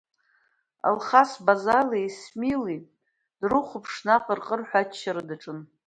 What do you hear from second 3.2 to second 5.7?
дрыхәаԥшны аҟырҟырҳәа аччара даҿын.